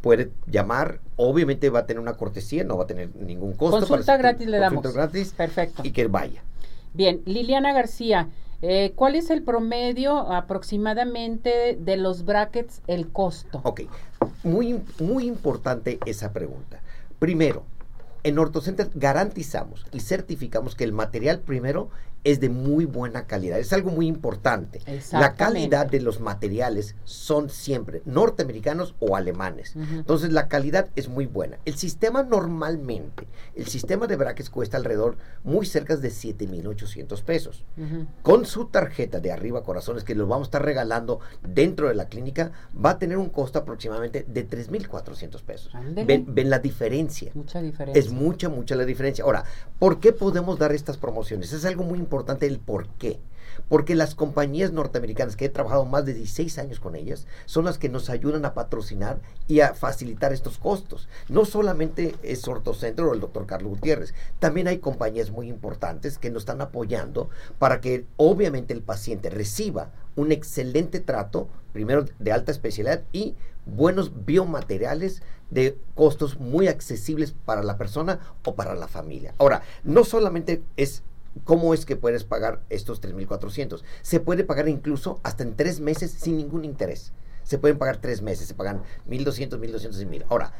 Puede 0.00 0.30
llamar, 0.46 1.00
obviamente 1.16 1.70
va 1.70 1.80
a 1.80 1.86
tener 1.86 2.00
una 2.00 2.14
cortesía, 2.16 2.62
no 2.62 2.76
va 2.78 2.84
a 2.84 2.86
tener 2.86 3.14
ningún 3.16 3.54
costo. 3.54 3.78
Consulta 3.80 4.04
para- 4.06 4.18
gratis 4.18 4.46
le 4.46 4.58
damos. 4.58 4.82
Consulta 4.82 5.02
gratis 5.06 5.32
Perfecto. 5.36 5.82
y 5.84 5.90
que 5.90 6.06
vaya. 6.06 6.40
Bien, 6.94 7.20
Liliana 7.24 7.72
García, 7.72 8.28
eh, 8.62 8.92
¿cuál 8.94 9.16
es 9.16 9.30
el 9.30 9.42
promedio 9.42 10.16
aproximadamente 10.32 11.76
de 11.80 11.96
los 11.96 12.24
brackets, 12.24 12.80
el 12.86 13.08
costo? 13.10 13.60
Ok, 13.64 13.82
muy, 14.44 14.80
muy 15.00 15.26
importante 15.26 15.98
esa 16.06 16.32
pregunta. 16.32 16.80
Primero, 17.18 17.64
en 18.24 18.38
OrtoCenter 18.38 18.90
garantizamos 18.94 19.86
y 19.92 20.00
certificamos 20.00 20.74
que 20.74 20.84
el 20.84 20.92
material 20.92 21.40
primero 21.40 21.90
es 22.24 22.40
de 22.40 22.48
muy 22.48 22.84
buena 22.84 23.26
calidad. 23.26 23.58
Es 23.58 23.72
algo 23.72 23.90
muy 23.90 24.06
importante. 24.06 24.80
La 25.12 25.34
calidad 25.34 25.86
de 25.86 26.00
los 26.00 26.20
materiales 26.20 26.96
son 27.04 27.48
siempre 27.48 28.02
norteamericanos 28.04 28.94
o 28.98 29.16
alemanes. 29.16 29.74
Entonces 29.76 30.32
la 30.32 30.48
calidad 30.48 30.88
es 30.96 31.08
muy 31.08 31.26
buena. 31.26 31.58
El 31.64 31.76
sistema 31.76 32.22
normalmente, 32.22 33.28
el 33.54 33.66
sistema 33.66 34.06
de 34.06 34.16
brackets 34.16 34.50
cuesta 34.50 34.76
alrededor 34.76 35.16
muy 35.44 35.64
cerca 35.64 35.96
de 35.96 36.10
7,800 36.10 37.22
pesos 37.22 37.64
Ujú. 37.76 38.06
con 38.22 38.44
su 38.46 38.66
tarjeta 38.66 39.20
de 39.20 39.32
arriba 39.32 39.62
corazones 39.62 40.04
que 40.04 40.14
lo 40.14 40.26
vamos 40.26 40.46
a 40.46 40.48
estar 40.48 40.64
regalando 40.64 41.20
dentro 41.42 41.88
de 41.88 41.94
la 41.94 42.08
clínica 42.08 42.52
va 42.74 42.90
a 42.90 42.98
tener 42.98 43.16
un 43.18 43.28
costo 43.28 43.58
aproximadamente 43.60 44.24
de 44.28 44.48
3.400 44.48 45.42
pesos. 45.42 45.72
Ven, 46.04 46.26
ven 46.28 46.50
la 46.50 46.58
diferencia. 46.58 47.30
Mucha 47.34 47.62
diferencia. 47.62 47.98
Es 47.98 48.07
mucha, 48.10 48.48
mucha 48.48 48.76
la 48.76 48.84
diferencia. 48.84 49.24
Ahora, 49.24 49.44
¿por 49.78 50.00
qué 50.00 50.12
podemos 50.12 50.58
dar 50.58 50.72
estas 50.72 50.96
promociones? 50.96 51.52
Es 51.52 51.64
algo 51.64 51.84
muy 51.84 51.98
importante 51.98 52.46
el 52.46 52.58
por 52.58 52.88
qué. 52.98 53.20
Porque 53.68 53.94
las 53.94 54.14
compañías 54.14 54.72
norteamericanas, 54.72 55.34
que 55.34 55.46
he 55.46 55.48
trabajado 55.48 55.84
más 55.84 56.04
de 56.04 56.14
16 56.14 56.58
años 56.58 56.80
con 56.80 56.94
ellas, 56.94 57.26
son 57.44 57.64
las 57.64 57.78
que 57.78 57.88
nos 57.88 58.08
ayudan 58.08 58.44
a 58.44 58.54
patrocinar 58.54 59.18
y 59.48 59.60
a 59.60 59.74
facilitar 59.74 60.32
estos 60.32 60.58
costos. 60.58 61.08
No 61.28 61.44
solamente 61.44 62.14
es 62.22 62.46
Ortocentro 62.46 63.10
o 63.10 63.14
el 63.14 63.20
doctor 63.20 63.46
Carlos 63.46 63.72
Gutiérrez, 63.72 64.14
también 64.38 64.68
hay 64.68 64.78
compañías 64.78 65.30
muy 65.30 65.48
importantes 65.48 66.18
que 66.18 66.30
nos 66.30 66.42
están 66.42 66.60
apoyando 66.60 67.30
para 67.58 67.80
que 67.80 68.06
obviamente 68.16 68.74
el 68.74 68.82
paciente 68.82 69.28
reciba 69.28 69.90
un 70.14 70.32
excelente 70.32 71.00
trato, 71.00 71.48
primero 71.72 72.04
de 72.18 72.32
alta 72.32 72.52
especialidad 72.52 73.02
y 73.12 73.34
buenos 73.68 74.24
biomateriales 74.24 75.22
de 75.50 75.78
costos 75.94 76.38
muy 76.38 76.68
accesibles 76.68 77.34
para 77.44 77.62
la 77.62 77.78
persona 77.78 78.18
o 78.44 78.54
para 78.54 78.74
la 78.74 78.88
familia. 78.88 79.34
Ahora, 79.38 79.62
no 79.84 80.04
solamente 80.04 80.62
es 80.76 81.02
cómo 81.44 81.74
es 81.74 81.86
que 81.86 81.96
puedes 81.96 82.24
pagar 82.24 82.62
estos 82.68 83.00
3.400, 83.00 83.82
se 84.02 84.20
puede 84.20 84.44
pagar 84.44 84.68
incluso 84.68 85.20
hasta 85.22 85.42
en 85.42 85.54
tres 85.54 85.80
meses 85.80 86.10
sin 86.10 86.36
ningún 86.36 86.64
interés. 86.64 87.12
Se 87.44 87.58
pueden 87.58 87.78
pagar 87.78 87.98
tres 87.98 88.20
meses, 88.20 88.48
se 88.48 88.54
pagan 88.54 88.82
1.200, 89.08 89.58
1.200 89.58 90.02
y 90.02 90.04
1.000. 90.04 90.24
Ahora, 90.28 90.52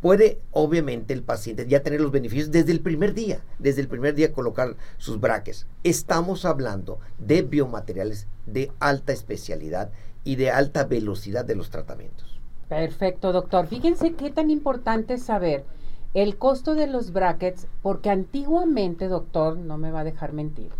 puede 0.00 0.40
obviamente 0.52 1.12
el 1.12 1.22
paciente 1.22 1.66
ya 1.66 1.82
tener 1.82 2.00
los 2.00 2.12
beneficios 2.12 2.52
desde 2.52 2.70
el 2.70 2.80
primer 2.80 3.14
día, 3.14 3.40
desde 3.58 3.80
el 3.80 3.88
primer 3.88 4.14
día 4.14 4.32
colocar 4.32 4.76
sus 4.98 5.18
braques. 5.18 5.66
Estamos 5.82 6.44
hablando 6.44 7.00
de 7.18 7.42
biomateriales 7.42 8.28
de 8.46 8.70
alta 8.78 9.12
especialidad 9.12 9.90
y 10.22 10.36
de 10.36 10.50
alta 10.50 10.84
velocidad 10.84 11.44
de 11.44 11.56
los 11.56 11.70
tratamientos. 11.70 12.37
Perfecto, 12.68 13.32
doctor. 13.32 13.66
Fíjense 13.66 14.12
qué 14.12 14.30
tan 14.30 14.50
importante 14.50 15.14
es 15.14 15.22
saber 15.22 15.64
el 16.14 16.36
costo 16.36 16.74
de 16.74 16.86
los 16.86 17.12
brackets, 17.12 17.66
porque 17.82 18.10
antiguamente, 18.10 19.08
doctor, 19.08 19.56
no 19.56 19.78
me 19.78 19.90
va 19.90 20.00
a 20.00 20.04
dejar 20.04 20.32
mentir, 20.32 20.70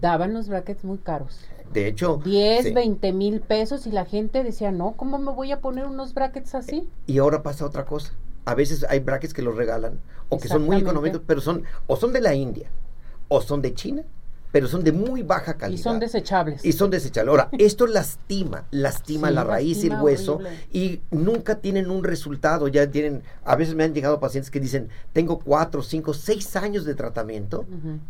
daban 0.00 0.34
los 0.34 0.48
brackets 0.48 0.84
muy 0.84 0.98
caros. 0.98 1.40
De 1.72 1.86
hecho, 1.86 2.20
10, 2.24 2.64
sí. 2.64 2.72
20 2.72 3.12
mil 3.12 3.40
pesos 3.40 3.86
y 3.86 3.92
la 3.92 4.04
gente 4.04 4.42
decía, 4.42 4.72
no, 4.72 4.92
¿cómo 4.92 5.18
me 5.18 5.32
voy 5.32 5.52
a 5.52 5.60
poner 5.60 5.86
unos 5.86 6.14
brackets 6.14 6.54
así? 6.54 6.88
Y 7.06 7.18
ahora 7.18 7.42
pasa 7.42 7.66
otra 7.66 7.84
cosa. 7.84 8.12
A 8.46 8.54
veces 8.54 8.86
hay 8.88 9.00
brackets 9.00 9.34
que 9.34 9.42
los 9.42 9.56
regalan 9.56 10.00
o 10.30 10.38
que 10.38 10.48
son 10.48 10.64
muy 10.64 10.78
económicos, 10.78 11.20
pero 11.26 11.40
son 11.40 11.64
o 11.86 11.96
son 11.96 12.12
de 12.12 12.20
la 12.20 12.34
India 12.34 12.70
o 13.28 13.42
son 13.42 13.60
de 13.60 13.74
China, 13.74 14.02
pero 14.52 14.66
son 14.68 14.82
de 14.84 14.92
muy 14.92 15.22
baja 15.22 15.52
Y 15.52 15.58
calidad. 15.58 15.82
son 15.82 16.00
desechables. 16.00 16.64
Y 16.64 16.72
son 16.72 16.90
desechables. 16.90 17.30
Ahora, 17.30 17.48
esto 17.58 17.86
lastima, 17.86 18.64
lastima 18.70 19.28
Sí, 19.28 19.34
la 19.34 19.44
raíz 19.44 19.84
y 19.84 19.88
el 19.88 20.00
hueso 20.00 20.36
horrible. 20.36 20.58
y 20.72 21.00
nunca 21.10 21.56
tienen 21.56 21.90
un 21.90 22.04
resultado. 22.04 22.68
Ya 22.68 22.90
tienen, 22.90 23.22
a 23.44 23.56
veces 23.56 23.74
me 23.74 23.84
han 23.84 23.94
llegado 23.94 24.20
pacientes 24.20 24.50
que 24.50 24.60
dicen, 24.60 24.88
tengo 25.12 25.38
cuatro, 25.38 25.82
cinco, 25.82 26.14
seis 26.14 26.56
años 26.56 26.84
de 26.84 26.94
tratamiento 26.94 27.66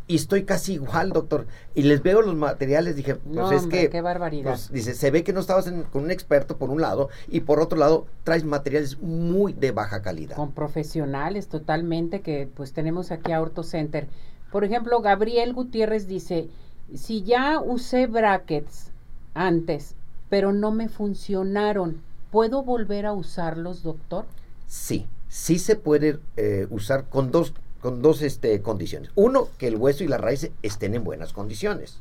y 0.06 0.16
estoy 0.16 0.44
casi 0.44 0.74
igual, 0.74 1.10
doctor. 1.10 1.46
Y 1.74 1.82
les 1.82 2.02
veo 2.02 2.22
los 2.22 2.34
materiales, 2.34 2.96
dije, 2.96 3.16
pues 3.16 3.34
No, 3.36 3.50
es 3.52 3.62
hombre, 3.64 3.80
que... 3.82 3.90
qué 3.90 4.00
barbaridad. 4.00 4.50
pues, 4.52 4.70
dice, 4.72 4.94
se 4.94 5.10
ve 5.10 5.24
que 5.24 5.32
no 5.32 5.40
estabas 5.40 5.66
en- 5.66 5.82
con 5.84 6.04
un 6.04 6.10
experto 6.10 6.56
por 6.56 6.70
un 6.70 6.80
lado 6.80 7.08
y 7.28 7.40
por 7.40 7.60
otro 7.60 7.78
lado 7.78 8.06
traes 8.24 8.44
materiales 8.44 8.98
muy 9.00 9.52
de 9.52 9.70
baja 9.72 10.02
calidad. 10.02 10.36
con 10.36 10.52
profesionales 10.52 11.48
totalmente 11.48 12.20
que 12.20 12.48
pues 12.54 12.72
tenemos 12.72 13.10
aquí 13.10 13.32
a 13.32 13.40
Orto 13.40 13.62
Center. 13.62 14.08
Por 14.50 14.64
ejemplo, 14.64 15.00
Gabriel 15.00 15.52
Gutiérrez 15.52 16.06
dice, 16.06 16.48
si 16.94 17.22
ya 17.22 17.60
usé 17.60 18.06
brackets 18.06 18.90
antes, 19.34 19.94
pero 20.28 20.52
no 20.52 20.70
me 20.70 20.88
funcionaron, 20.88 22.00
¿puedo 22.30 22.62
volver 22.62 23.06
a 23.06 23.12
usarlos, 23.12 23.82
doctor? 23.82 24.24
Sí, 24.66 25.06
sí 25.28 25.58
se 25.58 25.76
puede 25.76 26.18
eh, 26.36 26.66
usar 26.70 27.08
con 27.08 27.30
dos, 27.30 27.54
con 27.80 28.02
dos 28.02 28.22
este, 28.22 28.60
condiciones. 28.62 29.10
Uno, 29.14 29.48
que 29.58 29.68
el 29.68 29.76
hueso 29.76 30.04
y 30.04 30.08
la 30.08 30.18
raíz 30.18 30.50
estén 30.62 30.94
en 30.94 31.04
buenas 31.04 31.32
condiciones. 31.32 31.98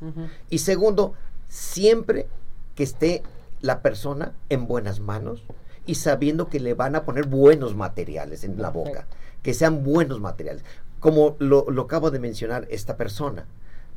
Y 0.49 0.59
segundo, 0.59 1.13
siempre 1.47 2.27
que 2.75 2.83
esté 2.83 3.23
la 3.61 3.81
persona 3.81 4.33
en 4.49 4.67
buenas 4.67 4.99
manos 4.99 5.43
y 5.85 5.95
sabiendo 5.95 6.49
que 6.49 6.59
le 6.59 6.73
van 6.73 6.95
a 6.95 7.03
poner 7.03 7.25
buenos 7.27 7.75
materiales 7.75 8.43
en 8.43 8.61
la 8.61 8.69
boca, 8.69 9.07
que 9.41 9.53
sean 9.53 9.83
buenos 9.83 10.19
materiales. 10.19 10.63
Como 11.07 11.37
lo, 11.39 11.71
lo 11.71 11.83
acabo 11.83 12.11
de 12.11 12.19
mencionar 12.19 12.67
esta 12.69 12.97
persona, 12.97 13.45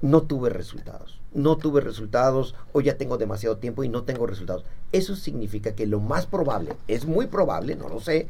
no 0.00 0.22
tuve 0.22 0.48
resultados, 0.48 1.20
no 1.34 1.56
tuve 1.56 1.80
resultados 1.80 2.54
o 2.72 2.80
ya 2.80 2.98
tengo 2.98 3.18
demasiado 3.18 3.56
tiempo 3.56 3.82
y 3.82 3.88
no 3.88 4.04
tengo 4.04 4.28
resultados. 4.28 4.64
Eso 4.92 5.16
significa 5.16 5.74
que 5.74 5.88
lo 5.88 5.98
más 5.98 6.26
probable, 6.26 6.76
es 6.86 7.06
muy 7.06 7.26
probable, 7.26 7.74
no 7.74 7.88
lo 7.88 7.98
sé, 7.98 8.28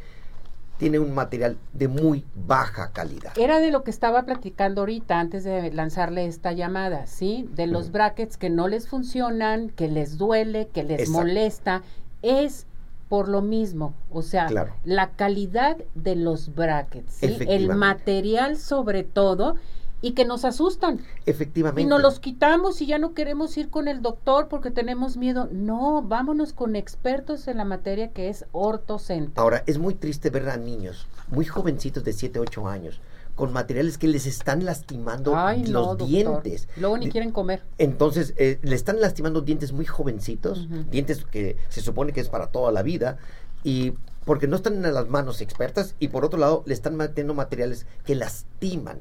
tiene 0.78 0.98
un 0.98 1.12
material 1.12 1.58
de 1.74 1.88
muy 1.88 2.24
baja 2.34 2.90
calidad. 2.92 3.36
Era 3.36 3.60
de 3.60 3.70
lo 3.70 3.84
que 3.84 3.90
estaba 3.90 4.22
platicando 4.22 4.80
ahorita 4.80 5.20
antes 5.20 5.44
de 5.44 5.70
lanzarle 5.72 6.24
esta 6.24 6.52
llamada, 6.52 7.06
¿sí? 7.06 7.50
De 7.52 7.66
los 7.66 7.92
brackets 7.92 8.38
que 8.38 8.48
no 8.48 8.66
les 8.66 8.88
funcionan, 8.88 9.68
que 9.68 9.88
les 9.88 10.16
duele, 10.16 10.68
que 10.72 10.84
les 10.84 11.00
Exacto. 11.00 11.18
molesta, 11.18 11.82
es 12.22 12.66
por 13.10 13.28
lo 13.28 13.42
mismo, 13.42 13.92
o 14.08 14.22
sea, 14.22 14.46
Claro. 14.46 14.72
la 14.84 15.10
calidad 15.10 15.76
de 15.96 16.14
los 16.14 16.54
brackets, 16.54 17.12
¿sí? 17.14 17.36
El 17.40 17.74
material 17.74 18.56
sobre 18.56 19.02
todo 19.02 19.56
y 20.00 20.12
que 20.12 20.24
nos 20.24 20.44
asustan. 20.44 21.00
Efectivamente. 21.26 21.82
Y 21.82 21.86
nos 21.86 22.00
los 22.00 22.20
quitamos 22.20 22.80
y 22.80 22.86
ya 22.86 22.98
no 22.98 23.12
queremos 23.12 23.58
ir 23.58 23.68
con 23.68 23.88
el 23.88 24.00
doctor 24.00 24.46
porque 24.48 24.70
tenemos 24.70 25.16
miedo. 25.16 25.48
No, 25.50 26.02
vámonos 26.02 26.52
con 26.52 26.76
expertos 26.76 27.48
en 27.48 27.56
la 27.58 27.64
materia 27.64 28.12
que 28.12 28.28
es 28.28 28.46
ortocentro. 28.52 29.42
Ahora, 29.42 29.64
es 29.66 29.78
muy 29.78 29.94
triste 29.94 30.30
ver 30.30 30.48
a 30.48 30.56
niños 30.56 31.06
muy 31.28 31.44
jovencitos 31.44 32.04
de 32.04 32.12
7, 32.12 32.38
8 32.38 32.68
años 32.68 33.00
con 33.40 33.54
materiales 33.54 33.96
que 33.96 34.06
les 34.06 34.26
están 34.26 34.66
lastimando 34.66 35.34
Ay, 35.34 35.64
los 35.64 35.98
no, 35.98 36.06
dientes. 36.06 36.68
Luego 36.76 36.98
ni 36.98 37.08
quieren 37.08 37.32
comer. 37.32 37.62
Entonces, 37.78 38.34
eh, 38.36 38.58
le 38.60 38.76
están 38.76 39.00
lastimando 39.00 39.40
dientes 39.40 39.72
muy 39.72 39.86
jovencitos, 39.86 40.68
dientes 40.90 41.24
que 41.24 41.56
se 41.70 41.80
supone 41.80 42.12
que 42.12 42.20
es 42.20 42.28
para 42.28 42.48
toda 42.48 42.70
la 42.70 42.82
vida, 42.82 43.16
y 43.64 43.94
porque 44.26 44.46
no 44.46 44.56
están 44.56 44.84
en 44.84 44.92
las 44.92 45.08
manos 45.08 45.40
expertas, 45.40 45.94
y 45.98 46.08
por 46.08 46.26
otro 46.26 46.38
lado, 46.38 46.62
le 46.66 46.74
están 46.74 46.96
metiendo 46.96 47.32
materiales 47.32 47.86
que 48.04 48.14
lastiman. 48.14 49.00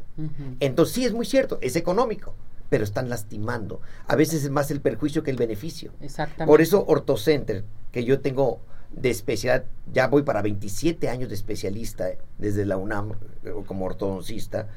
Entonces, 0.62 0.96
sí 0.96 1.04
es 1.04 1.12
muy 1.12 1.26
cierto, 1.26 1.60
es 1.60 1.76
económico, 1.76 2.34
pero 2.70 2.86
están 2.86 3.10
lastimando. 3.10 3.82
A 4.08 4.16
veces 4.16 4.46
es 4.46 4.52
más 4.52 4.72
el 4.72 4.80
perjuicio 4.80 5.22
que 5.22 5.32
el 5.32 5.38
beneficio. 5.38 5.92
Exactamente. 6.00 6.50
Por 6.50 6.62
eso 6.62 6.86
OrtoCenter, 6.88 7.66
que 7.92 8.06
yo 8.06 8.22
tengo 8.22 8.62
de 8.92 9.10
especialidad, 9.10 9.66
ya 9.94 10.08
voy 10.08 10.24
para 10.24 10.42
27 10.42 11.10
años 11.10 11.30
de 11.30 11.36
especialista 11.36 12.10
desde 12.38 12.66
la 12.66 12.78
UNAM 12.78 13.14
eh, 13.44 13.54
como 13.66 13.86
ortodoncista, 13.86 14.68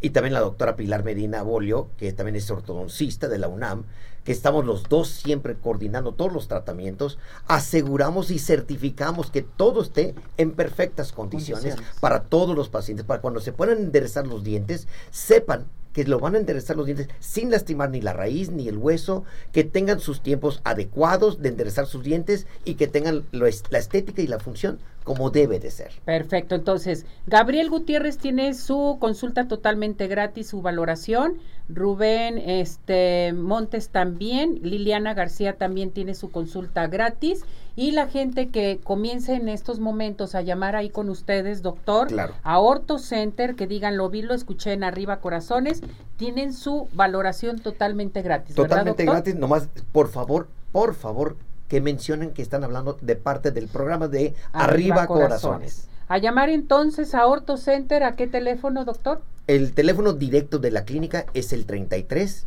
y 0.00 0.10
también 0.10 0.34
la 0.34 0.40
doctora 0.40 0.74
Pilar 0.74 1.04
Medina 1.04 1.42
Bolio, 1.42 1.88
que 1.96 2.12
también 2.12 2.34
es 2.34 2.50
ortodoncista 2.50 3.28
de 3.28 3.38
la 3.38 3.46
UNAM, 3.46 3.84
que 4.24 4.32
estamos 4.32 4.64
los 4.64 4.84
dos 4.84 5.08
siempre 5.08 5.54
coordinando 5.54 6.12
todos 6.12 6.32
los 6.32 6.48
tratamientos, 6.48 7.18
aseguramos 7.46 8.30
y 8.30 8.38
certificamos 8.38 9.30
que 9.30 9.42
todo 9.42 9.82
esté 9.82 10.14
en 10.38 10.52
perfectas 10.52 11.12
condiciones, 11.12 11.74
Condiciones. 11.74 12.00
para 12.00 12.24
todos 12.24 12.56
los 12.56 12.68
pacientes, 12.68 13.06
para 13.06 13.20
cuando 13.20 13.40
se 13.40 13.52
puedan 13.52 13.78
enderezar 13.78 14.26
los 14.26 14.42
dientes, 14.42 14.88
sepan 15.10 15.66
que 15.92 16.04
lo 16.04 16.18
van 16.18 16.34
a 16.34 16.38
enderezar 16.38 16.76
los 16.76 16.86
dientes 16.86 17.08
sin 17.20 17.50
lastimar 17.50 17.90
ni 17.90 18.00
la 18.00 18.12
raíz 18.12 18.50
ni 18.50 18.68
el 18.68 18.76
hueso, 18.76 19.24
que 19.52 19.64
tengan 19.64 20.00
sus 20.00 20.22
tiempos 20.22 20.60
adecuados 20.64 21.42
de 21.42 21.50
enderezar 21.50 21.86
sus 21.86 22.02
dientes 22.02 22.46
y 22.64 22.74
que 22.74 22.86
tengan 22.86 23.24
lo 23.32 23.46
la 23.70 23.78
estética 23.78 24.22
y 24.22 24.26
la 24.26 24.38
función 24.38 24.78
como 25.04 25.30
debe 25.30 25.58
de 25.58 25.70
ser. 25.70 25.90
Perfecto, 26.04 26.54
entonces 26.54 27.06
Gabriel 27.26 27.70
Gutiérrez 27.70 28.18
tiene 28.18 28.54
su 28.54 28.98
consulta 29.00 29.48
totalmente 29.48 30.06
gratis, 30.06 30.48
su 30.48 30.62
valoración. 30.62 31.38
Rubén 31.68 32.38
este, 32.38 33.32
Montes 33.32 33.88
también, 33.88 34.60
Liliana 34.62 35.14
García 35.14 35.54
también 35.54 35.90
tiene 35.90 36.14
su 36.14 36.30
consulta 36.30 36.86
gratis. 36.86 37.44
Y 37.74 37.92
la 37.92 38.06
gente 38.06 38.48
que 38.48 38.80
comience 38.84 39.34
en 39.34 39.48
estos 39.48 39.80
momentos 39.80 40.34
a 40.34 40.42
llamar 40.42 40.76
ahí 40.76 40.90
con 40.90 41.08
ustedes, 41.08 41.62
doctor, 41.62 42.08
Claro. 42.08 42.34
a 42.42 42.58
Orto 42.58 42.98
Center, 42.98 43.54
que 43.54 43.66
digan 43.66 43.96
lo 43.96 44.10
vi, 44.10 44.22
lo 44.22 44.34
escuché 44.34 44.72
en 44.72 44.84
Arriba 44.84 45.20
Corazones, 45.20 45.80
tienen 46.18 46.52
su 46.52 46.88
valoración 46.92 47.58
totalmente 47.60 48.20
gratis. 48.20 48.54
¿verdad, 48.54 48.68
Totalmente 48.68 49.04
gratis, 49.04 49.34
nomás, 49.36 49.68
por 49.90 50.08
favor, 50.08 50.48
por 50.70 50.94
favor, 50.94 51.36
que 51.68 51.80
mencionen 51.80 52.32
que 52.32 52.42
están 52.42 52.62
hablando 52.64 52.98
de 53.00 53.16
parte 53.16 53.50
del 53.50 53.68
programa 53.68 54.06
de 54.06 54.34
Arriba, 54.52 55.06
Corazones. 55.06 55.88
A 56.08 56.18
llamar 56.18 56.50
entonces 56.50 57.14
a 57.14 57.26
Orto 57.26 57.56
Center, 57.56 58.02
¿a 58.02 58.16
qué 58.16 58.26
teléfono, 58.26 58.84
doctor? 58.84 59.22
El 59.46 59.72
teléfono 59.72 60.12
directo 60.12 60.58
de 60.58 60.70
la 60.70 60.84
clínica 60.84 61.24
es 61.32 61.54
el 61.54 61.64
33 61.64 62.44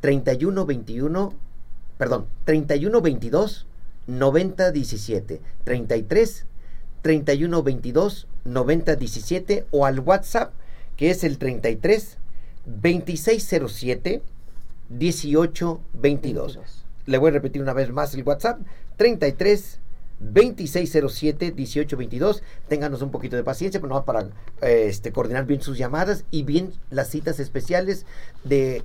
31 0.00 0.64
21, 0.64 1.32
perdón, 1.98 2.26
31 2.44 3.00
22 3.02 3.66
90 4.06 4.72
17. 4.72 5.40
33 5.64 6.46
31 7.02 7.62
22 7.62 8.28
90 8.44 8.96
17 8.96 9.66
o 9.70 9.86
al 9.86 10.00
WhatsApp 10.00 10.52
que 10.96 11.10
es 11.10 11.24
el 11.24 11.38
33 11.38 12.18
2607 12.66 14.22
18 14.88 15.80
22. 15.94 16.84
Le 17.06 17.18
voy 17.18 17.30
a 17.30 17.32
repetir 17.34 17.62
una 17.62 17.72
vez 17.72 17.90
más 17.90 18.14
el 18.14 18.22
WhatsApp 18.22 18.60
33 18.96 19.80
2607 20.18 21.52
1822. 21.52 22.42
Ténganos 22.68 23.02
un 23.02 23.10
poquito 23.10 23.36
de 23.36 23.44
paciencia, 23.44 23.80
pero 23.80 23.94
no 23.94 24.04
para 24.04 24.22
eh, 24.62 24.86
este, 24.88 25.12
coordinar 25.12 25.46
bien 25.46 25.60
sus 25.60 25.78
llamadas 25.78 26.24
y 26.30 26.42
bien 26.42 26.72
las 26.90 27.10
citas 27.10 27.38
especiales 27.38 28.06
de 28.44 28.82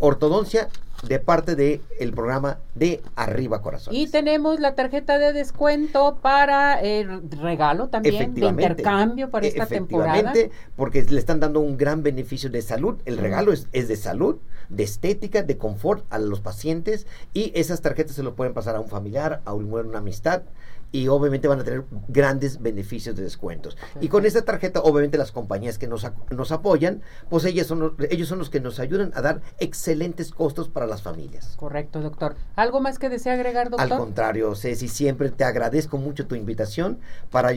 ortodoncia 0.00 0.68
de 1.06 1.20
parte 1.20 1.54
del 1.54 1.80
el 2.00 2.12
programa 2.12 2.58
de 2.74 3.02
Arriba 3.14 3.62
Corazones. 3.62 4.00
Y 4.00 4.10
tenemos 4.10 4.58
la 4.58 4.74
tarjeta 4.74 5.18
de 5.18 5.32
descuento 5.32 6.18
para 6.20 6.80
el 6.80 7.30
regalo 7.30 7.88
también, 7.88 8.34
de 8.34 8.46
intercambio 8.46 9.30
para 9.30 9.46
esta 9.46 9.66
temporada. 9.66 10.32
Porque 10.76 11.02
le 11.02 11.18
están 11.18 11.40
dando 11.40 11.60
un 11.60 11.76
gran 11.76 12.02
beneficio 12.02 12.50
de 12.50 12.62
salud. 12.62 12.96
El 13.04 13.18
regalo 13.18 13.52
es, 13.52 13.68
es 13.72 13.88
de 13.88 13.96
salud, 13.96 14.38
de 14.68 14.82
estética, 14.82 15.42
de 15.42 15.56
confort 15.56 16.04
a 16.10 16.18
los 16.18 16.40
pacientes 16.40 17.06
y 17.32 17.52
esas 17.54 17.80
tarjetas 17.80 18.16
se 18.16 18.22
lo 18.22 18.34
pueden 18.34 18.54
pasar 18.54 18.76
a 18.76 18.80
un 18.80 18.88
familiar, 18.88 19.40
a 19.44 19.54
un, 19.54 19.72
una 19.72 19.98
amistad 19.98 20.42
y 20.90 21.08
obviamente 21.08 21.48
van 21.48 21.60
a 21.60 21.64
tener 21.64 21.84
grandes 22.08 22.62
beneficios 22.62 23.14
de 23.14 23.22
descuentos. 23.22 23.76
Y 24.00 24.08
con 24.08 24.24
esta 24.24 24.42
tarjeta, 24.42 24.80
obviamente 24.80 25.18
las 25.18 25.32
compañías 25.32 25.76
que 25.78 25.86
nos, 25.86 26.06
nos 26.30 26.50
apoyan, 26.52 27.02
pues 27.28 27.44
ellas 27.44 27.66
son, 27.66 27.80
los- 27.80 27.92
ellos 28.10 28.26
son 28.28 28.38
los 28.38 28.48
que 28.48 28.60
nos 28.60 28.80
ayudan 28.80 29.12
a 29.14 29.20
dar 29.20 29.42
excelentes 29.58 30.30
costos 30.32 30.68
para 30.68 30.86
las 30.86 31.02
familias. 31.02 31.54
Correcto, 31.56 32.00
doctor. 32.00 32.36
¿Algo 32.56 32.80
más 32.80 32.98
que 32.98 33.08
desea 33.10 33.34
agregar, 33.34 33.70
doctor? 33.70 33.92
Al 33.92 33.98
contrario, 33.98 34.54
Ceci, 34.54 34.88
siempre 34.88 35.30
te 35.30 35.44
agradezco 35.44 35.98
mucho 35.98 36.26
tu 36.26 36.34
invitación 36.34 36.98
para 37.30 37.50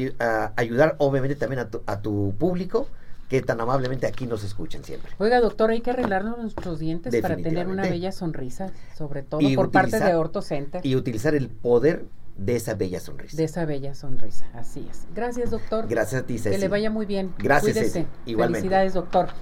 ayudar 0.55 0.95
obviamente 0.97 1.35
también 1.35 1.59
a 1.59 1.69
tu, 1.69 1.81
a 1.85 2.01
tu 2.01 2.33
público 2.37 2.87
que 3.29 3.41
tan 3.41 3.61
amablemente 3.61 4.07
aquí 4.07 4.27
nos 4.27 4.43
escuchan 4.43 4.83
siempre. 4.83 5.13
Oiga, 5.17 5.39
doctor, 5.39 5.69
hay 5.69 5.79
que 5.79 5.91
arreglarnos 5.91 6.37
nuestros 6.37 6.79
dientes 6.79 7.15
para 7.21 7.37
tener 7.37 7.67
una 7.69 7.83
bella 7.83 8.11
sonrisa, 8.11 8.71
sobre 8.97 9.23
todo 9.23 9.39
Y 9.39 9.55
por 9.55 9.71
parte 9.71 10.01
de 10.01 10.15
Orto 10.15 10.41
Center. 10.41 10.85
Y 10.85 10.97
utilizar 10.97 11.33
el 11.33 11.47
poder 11.47 12.03
de 12.37 12.55
esa 12.55 12.73
bella 12.73 12.99
sonrisa. 12.99 13.37
De 13.37 13.43
esa 13.43 13.65
bella 13.65 13.93
sonrisa, 13.93 14.45
así 14.53 14.87
es. 14.89 15.07
Gracias, 15.13 15.51
doctor. 15.51 15.87
Gracias 15.87 16.23
a 16.23 16.25
ti, 16.25 16.37
Ceci. 16.37 16.51
Que 16.51 16.57
le 16.57 16.67
vaya 16.67 16.89
muy 16.89 17.05
bien. 17.05 17.33
Gracias, 17.37 17.73
Cuídese. 17.73 18.07
Igualmente. 18.25 18.61
Felicidades, 18.61 18.93
doctor. 18.93 19.29